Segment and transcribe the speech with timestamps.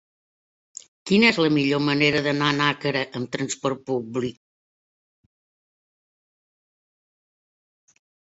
[1.09, 4.39] Quina és la millor manera d'anar a Nàquera amb transport públic?